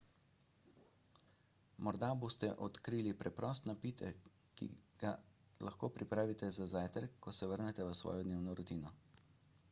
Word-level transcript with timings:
morda 1.87 2.07
boste 2.21 2.47
odkrili 2.67 3.11
preprost 3.19 3.67
napitek 3.71 4.31
ki 4.61 4.67
si 4.69 4.69
ga 5.03 5.11
lahko 5.67 5.89
pripravite 5.99 6.49
za 6.57 6.67
zajtrk 6.73 7.19
ko 7.27 7.35
se 7.41 7.51
vrnete 7.53 7.85
v 7.91 7.99
svojo 8.01 8.25
dnevno 8.29 8.57
rutino 8.61 8.95